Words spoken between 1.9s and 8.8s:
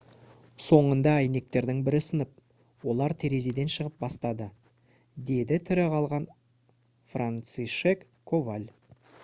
сынып олар терезеден шығып бастады »-деді тірі қалған францишек коваль